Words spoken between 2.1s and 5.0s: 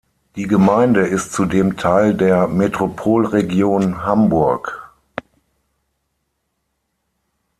der Metropolregion Hamburg.